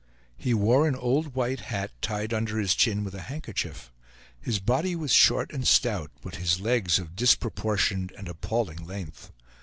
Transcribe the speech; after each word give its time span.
He 0.35 0.55
wore 0.55 0.87
an 0.87 0.95
old 0.95 1.35
white 1.35 1.59
hat, 1.59 1.91
tied 2.01 2.33
under 2.33 2.57
his 2.57 2.73
chin 2.73 3.03
with 3.03 3.13
a 3.13 3.21
handkerchief; 3.21 3.91
his 4.41 4.57
body 4.57 4.95
was 4.95 5.13
short 5.13 5.53
and 5.53 5.67
stout, 5.67 6.09
but 6.23 6.37
his 6.37 6.59
legs 6.59 6.97
of 6.97 7.15
disproportioned 7.15 8.11
and 8.17 8.27
appalling 8.27 8.87
length. 8.87 9.31